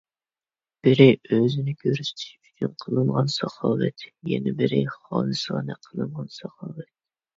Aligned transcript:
بىرى، 0.85 1.05
ئۆزىنى 1.35 1.75
كۆرسىتىش 1.83 2.31
ئۈچۈن 2.39 2.73
قىلىنغان 2.85 3.29
ساخاۋەت. 3.35 4.07
يەنە 4.33 4.55
بىرى، 4.63 4.81
خالىسانە 4.97 5.81
قىلىنغان 5.89 6.33
ساخاۋەت. 6.39 6.91